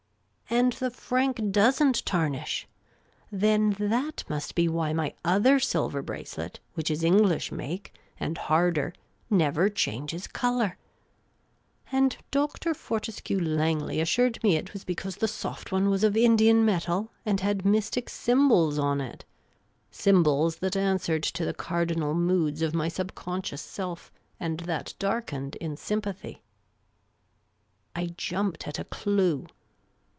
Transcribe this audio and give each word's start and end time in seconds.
""And 0.61 0.73
the 0.73 0.91
franc 0.91 1.53
does 1.53 1.81
n't 1.81 2.03
tarnish! 2.05 2.67
Then 3.31 3.69
that 3.79 4.25
must 4.27 4.53
be 4.53 4.67
why 4.67 4.91
my 4.91 5.13
other 5.23 5.61
silver 5.61 6.01
bracelet, 6.01 6.59
which 6.73 6.91
is 6.91 7.05
English 7.05 7.53
make, 7.53 7.93
and 8.19 8.37
harder, 8.37 8.91
never 9.29 9.69
changes 9.69 10.27
colour! 10.27 10.77
And 11.89 12.17
Dr. 12.31 12.73
Fortescue 12.73 13.39
Langley 13.39 14.01
assured 14.01 14.43
me 14.43 14.57
it 14.57 14.73
was 14.73 14.83
because 14.83 15.15
the 15.15 15.27
soft 15.29 15.71
one 15.71 15.89
was 15.89 16.03
of 16.03 16.17
Indian 16.17 16.65
metal, 16.65 17.11
and 17.25 17.39
had 17.39 17.63
mystic 17.63 18.09
symbols 18.09 18.77
on 18.77 18.99
it— 18.99 19.23
symbols 19.89 20.57
that 20.57 20.75
answered 20.75 21.23
to 21.23 21.45
the 21.45 21.53
cardinal 21.53 22.13
moods 22.13 22.61
of 22.61 22.75
my 22.75 22.89
sub 22.89 23.15
conscious 23.15 23.61
self, 23.61 24.11
and 24.37 24.59
that 24.61 24.95
darkened 24.99 25.55
in 25.55 25.77
sympathy." 25.77 26.41
I 27.95 28.07
jumped 28.17 28.67
at 28.67 28.77
a 28.79 28.83
clue. 28.83 29.47